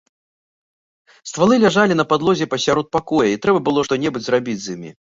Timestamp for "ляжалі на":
1.65-2.07